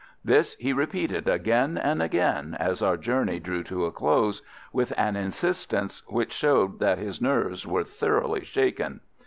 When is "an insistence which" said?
4.97-6.33